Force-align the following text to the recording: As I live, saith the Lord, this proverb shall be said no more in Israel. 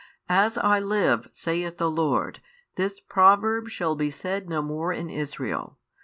As 0.29 0.57
I 0.57 0.79
live, 0.79 1.27
saith 1.31 1.77
the 1.77 1.87
Lord, 1.87 2.41
this 2.75 2.99
proverb 2.99 3.69
shall 3.69 3.95
be 3.95 4.09
said 4.09 4.49
no 4.49 4.63
more 4.63 4.91
in 4.91 5.11
Israel. 5.11 5.77